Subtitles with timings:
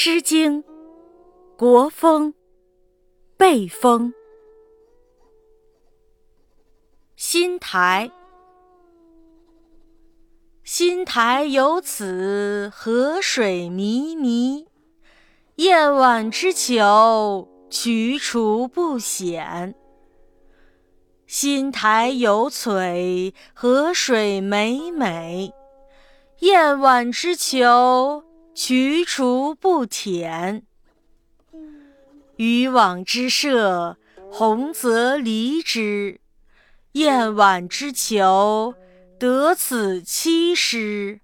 [0.00, 0.62] 诗经·
[1.56, 2.32] 国风·
[3.36, 4.12] 背风·
[7.16, 8.08] 新台。
[10.62, 14.68] 新台有此河水靡靡，
[15.56, 19.74] 夜晚之求，踽蹰不显。
[21.26, 25.52] 新台有璀河水美美，
[26.38, 28.27] 夜晚之求。
[28.60, 30.64] 渠除不舔，
[32.38, 33.96] 渔网之设，
[34.32, 36.20] 鸿则离之。
[36.94, 38.74] 燕婉之求，
[39.16, 41.20] 得此七师。